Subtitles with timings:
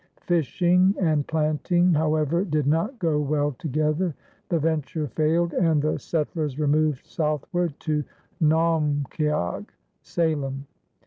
[0.25, 4.15] Fishing and planting, however, did not go well together,
[4.49, 8.03] the venture failed, and the settlers removed southward to
[8.41, 9.67] Naumkeag
[10.01, 10.65] (Salem).